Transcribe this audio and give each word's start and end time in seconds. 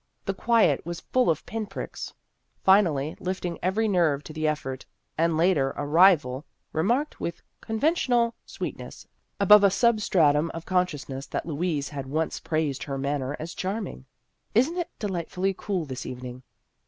The 0.25 0.33
quiet 0.33 0.83
was 0.83 0.99
full 1.13 1.29
of 1.29 1.45
pin 1.45 1.67
pricks. 1.67 2.11
Finally, 2.63 3.15
lifting 3.19 3.59
every 3.61 3.87
nerve 3.87 4.23
to 4.23 4.33
the 4.33 4.47
effort, 4.47 4.83
the 5.15 5.27
later 5.27 5.75
arrival 5.77 6.43
remarked, 6.73 7.19
with 7.19 7.43
conven 7.61 7.91
tional 7.93 8.33
sweetness 8.43 9.05
above 9.39 9.63
a 9.63 9.69
sub 9.69 10.01
stratum 10.01 10.49
of 10.55 10.65
consciousness 10.65 11.27
that 11.27 11.45
Louise 11.45 11.89
had 11.89 12.07
once 12.07 12.39
praised 12.39 12.81
her 12.85 12.97
manner 12.97 13.37
as 13.39 13.53
charming," 13.53 14.07
Is 14.55 14.69
n't 14.71 14.79
it 14.79 14.89
delightfully 14.99 15.53
cool 15.55 15.85
this 15.85 16.07
evening 16.07 16.41